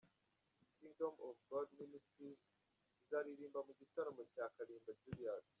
[0.81, 2.41] Kingdom of God Ministries
[3.01, 5.45] izaririmba mu gitaramo cya Kalimba Julius.